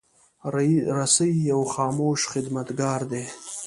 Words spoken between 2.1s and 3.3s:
خدمتګار دی.